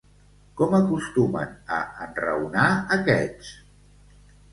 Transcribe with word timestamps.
Com 0.59 0.71
acostumen 0.77 1.51
a 1.75 1.77
enraonar 2.05 2.65
aquests? 2.97 3.53